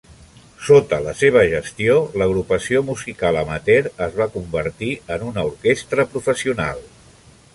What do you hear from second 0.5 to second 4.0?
Sota la seva gestió, l'agrupació musical amateur